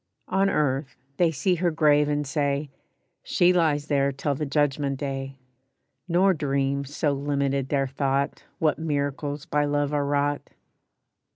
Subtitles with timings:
[0.29, 2.71] On earth they see her grave and say:
[3.21, 5.37] "She lies there till the judgment day;"
[6.07, 10.49] Nor dream, so limited their thought, What miracles by love are wrought.